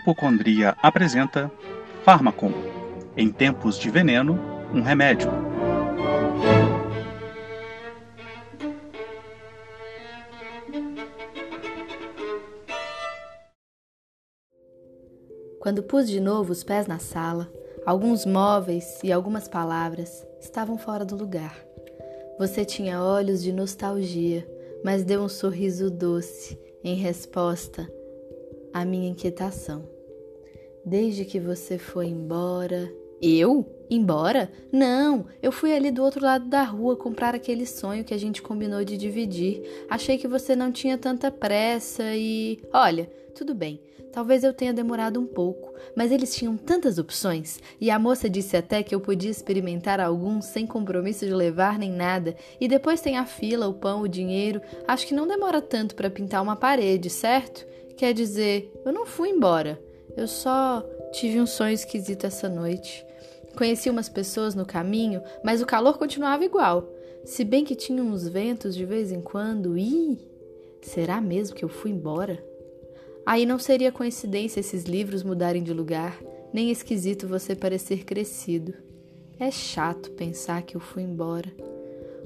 Hipocondria 0.00 0.76
apresenta 0.82 1.52
Fármaco. 2.02 2.50
Em 3.16 3.30
tempos 3.30 3.78
de 3.78 3.90
veneno, 3.90 4.40
um 4.72 4.80
remédio. 4.80 5.30
Quando 15.60 15.82
pus 15.82 16.08
de 16.08 16.18
novo 16.18 16.50
os 16.50 16.64
pés 16.64 16.86
na 16.86 16.98
sala, 16.98 17.52
alguns 17.84 18.24
móveis 18.24 18.98
e 19.04 19.12
algumas 19.12 19.46
palavras 19.46 20.26
estavam 20.40 20.78
fora 20.78 21.04
do 21.04 21.14
lugar. 21.14 21.69
Você 22.40 22.64
tinha 22.64 23.04
olhos 23.04 23.42
de 23.42 23.52
nostalgia, 23.52 24.48
mas 24.82 25.04
deu 25.04 25.20
um 25.20 25.28
sorriso 25.28 25.90
doce 25.90 26.58
em 26.82 26.94
resposta 26.94 27.86
à 28.72 28.82
minha 28.82 29.10
inquietação. 29.10 29.86
Desde 30.82 31.26
que 31.26 31.38
você 31.38 31.76
foi 31.76 32.06
embora. 32.06 32.90
Eu? 33.20 33.76
Embora? 33.90 34.50
Não, 34.70 35.26
eu 35.42 35.50
fui 35.50 35.74
ali 35.74 35.90
do 35.90 36.02
outro 36.02 36.24
lado 36.24 36.46
da 36.46 36.62
rua 36.62 36.96
comprar 36.96 37.34
aquele 37.34 37.66
sonho 37.66 38.04
que 38.04 38.14
a 38.14 38.18
gente 38.18 38.40
combinou 38.40 38.84
de 38.84 38.96
dividir. 38.96 39.62
Achei 39.90 40.16
que 40.16 40.28
você 40.28 40.54
não 40.54 40.70
tinha 40.70 40.96
tanta 40.96 41.28
pressa 41.28 42.04
e. 42.14 42.60
Olha, 42.72 43.10
tudo 43.34 43.52
bem, 43.52 43.80
talvez 44.12 44.44
eu 44.44 44.54
tenha 44.54 44.72
demorado 44.72 45.18
um 45.18 45.26
pouco, 45.26 45.74
mas 45.96 46.12
eles 46.12 46.34
tinham 46.34 46.56
tantas 46.56 46.98
opções 46.98 47.58
e 47.80 47.90
a 47.90 47.98
moça 47.98 48.30
disse 48.30 48.56
até 48.56 48.82
que 48.82 48.94
eu 48.94 49.00
podia 49.00 49.30
experimentar 49.30 49.98
alguns 49.98 50.46
sem 50.46 50.66
compromisso 50.66 51.26
de 51.26 51.34
levar 51.34 51.76
nem 51.76 51.90
nada. 51.90 52.36
E 52.60 52.68
depois 52.68 53.00
tem 53.00 53.18
a 53.18 53.26
fila, 53.26 53.66
o 53.66 53.74
pão, 53.74 54.02
o 54.02 54.08
dinheiro. 54.08 54.62
Acho 54.86 55.06
que 55.06 55.14
não 55.14 55.26
demora 55.26 55.60
tanto 55.60 55.96
para 55.96 56.08
pintar 56.08 56.42
uma 56.42 56.54
parede, 56.54 57.10
certo? 57.10 57.66
Quer 57.96 58.14
dizer, 58.14 58.72
eu 58.84 58.92
não 58.92 59.04
fui 59.04 59.30
embora. 59.30 59.82
Eu 60.16 60.28
só 60.28 60.84
tive 61.12 61.40
um 61.40 61.46
sonho 61.46 61.72
esquisito 61.72 62.24
essa 62.24 62.48
noite. 62.48 63.04
Conheci 63.56 63.90
umas 63.90 64.08
pessoas 64.08 64.54
no 64.54 64.64
caminho, 64.64 65.22
mas 65.44 65.60
o 65.60 65.66
calor 65.66 65.98
continuava 65.98 66.44
igual. 66.44 66.88
Se 67.24 67.44
bem 67.44 67.64
que 67.64 67.74
tinha 67.74 68.02
uns 68.02 68.26
ventos 68.26 68.74
de 68.74 68.84
vez 68.84 69.12
em 69.12 69.20
quando. 69.20 69.76
Ih, 69.76 70.18
será 70.80 71.20
mesmo 71.20 71.54
que 71.54 71.64
eu 71.64 71.68
fui 71.68 71.90
embora? 71.90 72.42
Aí 73.26 73.44
não 73.44 73.58
seria 73.58 73.92
coincidência 73.92 74.60
esses 74.60 74.84
livros 74.84 75.22
mudarem 75.22 75.62
de 75.62 75.72
lugar, 75.72 76.18
nem 76.52 76.70
esquisito 76.70 77.28
você 77.28 77.54
parecer 77.54 78.04
crescido. 78.04 78.74
É 79.38 79.50
chato 79.50 80.10
pensar 80.12 80.62
que 80.62 80.76
eu 80.76 80.80
fui 80.80 81.02
embora. 81.02 81.52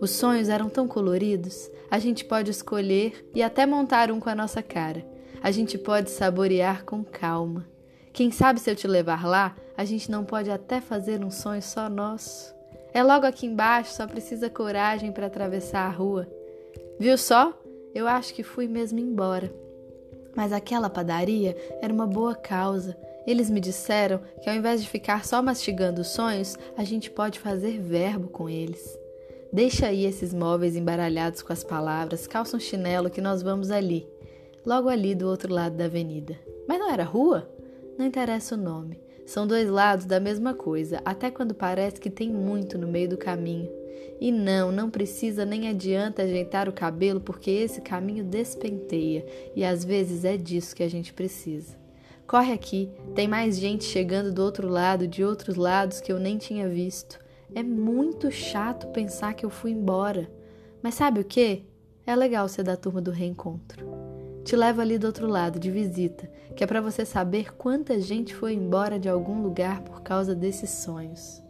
Os 0.00 0.10
sonhos 0.10 0.48
eram 0.48 0.68
tão 0.68 0.86
coloridos, 0.88 1.70
a 1.90 1.98
gente 1.98 2.24
pode 2.24 2.50
escolher 2.50 3.28
e 3.34 3.42
até 3.42 3.64
montar 3.64 4.10
um 4.10 4.18
com 4.18 4.28
a 4.28 4.34
nossa 4.34 4.62
cara. 4.62 5.06
A 5.42 5.50
gente 5.50 5.78
pode 5.78 6.10
saborear 6.10 6.84
com 6.84 7.02
calma. 7.02 7.66
Quem 8.12 8.30
sabe 8.30 8.60
se 8.60 8.70
eu 8.70 8.76
te 8.76 8.86
levar 8.86 9.26
lá, 9.26 9.56
a 9.76 9.84
gente 9.84 10.10
não 10.10 10.22
pode 10.22 10.50
até 10.50 10.80
fazer 10.80 11.24
um 11.24 11.30
sonho 11.30 11.62
só 11.62 11.88
nosso. 11.88 12.54
É 12.92 13.02
logo 13.02 13.24
aqui 13.24 13.46
embaixo, 13.46 13.94
só 13.94 14.06
precisa 14.06 14.50
coragem 14.50 15.10
para 15.10 15.26
atravessar 15.26 15.86
a 15.86 15.90
rua. 15.90 16.28
Viu 16.98 17.16
só? 17.16 17.58
Eu 17.94 18.06
acho 18.06 18.34
que 18.34 18.42
fui 18.42 18.68
mesmo 18.68 18.98
embora. 18.98 19.52
Mas 20.36 20.52
aquela 20.52 20.90
padaria 20.90 21.56
era 21.80 21.92
uma 21.92 22.06
boa 22.06 22.34
causa. 22.34 22.96
Eles 23.26 23.48
me 23.48 23.60
disseram 23.60 24.20
que 24.42 24.50
ao 24.50 24.56
invés 24.56 24.82
de 24.82 24.90
ficar 24.90 25.24
só 25.24 25.40
mastigando 25.40 26.02
os 26.02 26.08
sonhos, 26.08 26.56
a 26.76 26.84
gente 26.84 27.10
pode 27.10 27.38
fazer 27.38 27.80
verbo 27.80 28.28
com 28.28 28.46
eles. 28.48 28.98
Deixa 29.50 29.86
aí 29.86 30.04
esses 30.04 30.34
móveis 30.34 30.76
embaralhados 30.76 31.42
com 31.42 31.52
as 31.52 31.64
palavras, 31.64 32.26
calça 32.26 32.56
um 32.56 32.60
chinelo 32.60 33.10
que 33.10 33.20
nós 33.20 33.42
vamos 33.42 33.70
ali, 33.70 34.08
logo 34.64 34.88
ali 34.88 35.14
do 35.14 35.28
outro 35.28 35.52
lado 35.52 35.76
da 35.76 35.84
avenida. 35.84 36.38
Mas 36.66 36.78
não 36.78 36.90
era 36.90 37.04
rua? 37.04 37.48
Não 38.02 38.08
interessa 38.08 38.56
o 38.56 38.58
nome. 38.58 38.98
São 39.24 39.46
dois 39.46 39.70
lados 39.70 40.06
da 40.06 40.18
mesma 40.18 40.54
coisa, 40.54 41.00
até 41.04 41.30
quando 41.30 41.54
parece 41.54 42.00
que 42.00 42.10
tem 42.10 42.28
muito 42.28 42.76
no 42.76 42.88
meio 42.88 43.10
do 43.10 43.16
caminho. 43.16 43.70
E 44.20 44.32
não, 44.32 44.72
não 44.72 44.90
precisa 44.90 45.44
nem 45.44 45.68
adianta 45.68 46.24
ajeitar 46.24 46.68
o 46.68 46.72
cabelo, 46.72 47.20
porque 47.20 47.48
esse 47.48 47.80
caminho 47.80 48.24
despenteia, 48.24 49.24
e 49.54 49.64
às 49.64 49.84
vezes 49.84 50.24
é 50.24 50.36
disso 50.36 50.74
que 50.74 50.82
a 50.82 50.90
gente 50.90 51.12
precisa. 51.12 51.78
Corre 52.26 52.52
aqui, 52.52 52.90
tem 53.14 53.28
mais 53.28 53.56
gente 53.56 53.84
chegando 53.84 54.32
do 54.32 54.42
outro 54.42 54.66
lado, 54.66 55.06
de 55.06 55.22
outros 55.22 55.54
lados 55.54 56.00
que 56.00 56.10
eu 56.10 56.18
nem 56.18 56.38
tinha 56.38 56.68
visto. 56.68 57.20
É 57.54 57.62
muito 57.62 58.32
chato 58.32 58.88
pensar 58.88 59.34
que 59.34 59.46
eu 59.46 59.50
fui 59.50 59.70
embora. 59.70 60.28
Mas 60.82 60.96
sabe 60.96 61.20
o 61.20 61.24
que? 61.24 61.62
É 62.04 62.16
legal 62.16 62.48
ser 62.48 62.64
da 62.64 62.76
turma 62.76 63.00
do 63.00 63.12
reencontro. 63.12 64.01
Te 64.44 64.56
levo 64.56 64.80
ali 64.80 64.98
do 64.98 65.06
outro 65.06 65.28
lado, 65.28 65.60
de 65.60 65.70
visita, 65.70 66.28
que 66.56 66.64
é 66.64 66.66
para 66.66 66.80
você 66.80 67.04
saber 67.04 67.54
quanta 67.54 68.00
gente 68.00 68.34
foi 68.34 68.54
embora 68.54 68.98
de 68.98 69.08
algum 69.08 69.40
lugar 69.40 69.82
por 69.82 70.02
causa 70.02 70.34
desses 70.34 70.68
sonhos. 70.70 71.40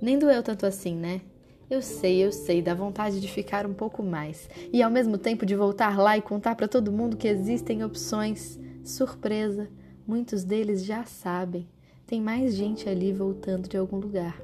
Nem 0.00 0.18
doeu 0.18 0.42
tanto 0.42 0.64
assim, 0.64 0.96
né? 0.96 1.20
Eu 1.68 1.82
sei, 1.82 2.24
eu 2.24 2.32
sei, 2.32 2.62
dá 2.62 2.72
vontade 2.74 3.20
de 3.20 3.28
ficar 3.28 3.66
um 3.66 3.74
pouco 3.74 4.02
mais 4.02 4.48
e 4.72 4.82
ao 4.82 4.90
mesmo 4.90 5.18
tempo 5.18 5.44
de 5.44 5.54
voltar 5.54 5.98
lá 5.98 6.16
e 6.16 6.22
contar 6.22 6.54
para 6.54 6.68
todo 6.68 6.92
mundo 6.92 7.16
que 7.16 7.28
existem 7.28 7.84
opções. 7.84 8.58
Surpresa, 8.82 9.68
muitos 10.06 10.44
deles 10.44 10.84
já 10.84 11.04
sabem. 11.04 11.68
Tem 12.06 12.22
mais 12.22 12.54
gente 12.54 12.88
ali 12.88 13.12
voltando 13.12 13.68
de 13.68 13.76
algum 13.76 13.98
lugar. 13.98 14.40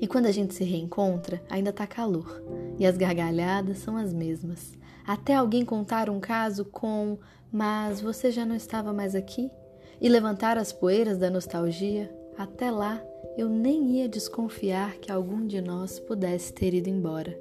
E 0.00 0.06
quando 0.06 0.26
a 0.26 0.32
gente 0.32 0.54
se 0.54 0.64
reencontra, 0.64 1.42
ainda 1.50 1.72
tá 1.72 1.86
calor 1.86 2.42
e 2.78 2.86
as 2.86 2.96
gargalhadas 2.96 3.78
são 3.78 3.96
as 3.96 4.12
mesmas 4.12 4.72
até 5.06 5.34
alguém 5.34 5.64
contar 5.64 6.10
um 6.10 6.18
caso 6.18 6.64
com 6.64 7.16
Mas 7.52 8.00
você 8.00 8.30
já 8.30 8.44
não 8.44 8.56
estava 8.56 8.92
mais 8.92 9.14
aqui? 9.14 9.48
E 10.00 10.08
levantar 10.08 10.58
as 10.58 10.72
poeiras 10.72 11.16
da 11.16 11.30
nostalgia, 11.30 12.12
até 12.36 12.70
lá 12.70 13.02
eu 13.38 13.48
nem 13.48 13.98
ia 13.98 14.08
desconfiar 14.08 14.96
que 14.96 15.12
algum 15.12 15.46
de 15.46 15.60
nós 15.60 16.00
pudesse 16.00 16.52
ter 16.52 16.74
ido 16.74 16.90
embora. 16.90 17.38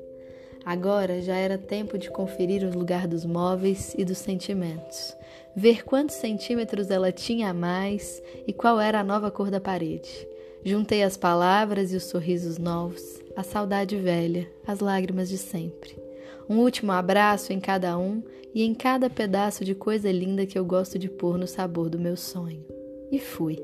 Agora 0.64 1.22
já 1.22 1.36
era 1.36 1.58
tempo 1.58 1.98
de 1.98 2.09
conferir 2.09 2.64
o 2.64 2.78
lugar 2.78 3.08
dos 3.08 3.25
móveis 3.25 3.94
e 3.98 4.06
dos 4.06 4.18
sentimentos, 4.18 5.16
ver 5.56 5.84
quantos 5.84 6.16
centímetros 6.16 6.90
ela 6.90 7.12
tinha 7.12 7.50
a 7.50 7.54
mais 7.54 8.22
e 8.48 8.54
qual 8.54 8.80
era 8.80 9.00
a 9.00 9.04
nova 9.04 9.30
cor 9.30 9.52
da 9.52 9.59
parede. 9.59 10.28
Juntei 10.64 11.04
as 11.04 11.18
palavras 11.18 11.94
e 11.94 11.96
os 11.96 12.04
sorrisos 12.06 12.58
novos, 12.58 13.22
a 13.36 13.44
saudade 13.44 13.98
velha, 13.98 14.50
as 14.66 14.80
lágrimas 14.80 15.30
de 15.30 15.38
sempre 15.38 16.05
um 16.50 16.59
último 16.59 16.91
abraço 16.91 17.51
em 17.51 17.59
cada 17.59 17.97
um 17.97 18.22
e 18.53 18.63
em 18.63 18.73
cada 18.73 19.09
pedaço 19.09 19.66
de 19.66 19.75
coisa 19.75 20.11
linda 20.11 20.45
que 20.45 20.57
eu 20.57 20.63
gosto 20.63 20.97
de 20.97 21.09
pôr 21.09 21.38
no 21.38 21.47
sabor 21.47 21.89
do 21.89 22.00
meu 22.00 22.16
sonho. 22.16 22.63
E 23.11 23.19
fui. 23.19 23.57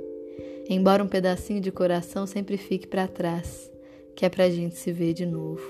Embora 0.70 1.04
um 1.04 1.08
pedacinho 1.08 1.62
de 1.62 1.72
coração 1.72 2.26
sempre 2.26 2.58
fique 2.58 2.88
para 2.88 3.08
trás, 3.08 3.72
que 4.16 4.26
é 4.26 4.30
pra 4.30 4.50
gente 4.50 4.76
se 4.76 4.92
ver 4.92 5.14
de 5.14 5.26
novo. 5.26 5.62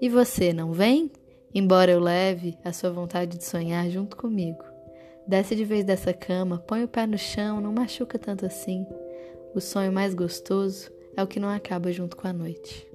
E 0.00 0.08
você 0.08 0.52
não 0.52 0.72
vem? 0.72 1.10
Embora 1.54 1.92
eu 1.92 2.00
leve 2.00 2.56
a 2.64 2.72
sua 2.72 2.90
vontade 2.90 3.38
de 3.38 3.44
sonhar 3.44 3.88
junto 3.88 4.16
comigo. 4.16 4.64
Desce 5.26 5.54
de 5.56 5.64
vez 5.64 5.84
dessa 5.84 6.12
cama, 6.12 6.58
põe 6.58 6.84
o 6.84 6.88
pé 6.88 7.06
no 7.06 7.16
chão, 7.16 7.60
não 7.60 7.72
machuca 7.72 8.18
tanto 8.18 8.44
assim. 8.44 8.86
O 9.54 9.60
sonho 9.60 9.92
mais 9.92 10.14
gostoso 10.14 10.90
é 11.16 11.22
o 11.22 11.26
que 11.26 11.40
não 11.40 11.48
acaba 11.48 11.92
junto 11.92 12.16
com 12.16 12.26
a 12.26 12.32
noite. 12.32 12.93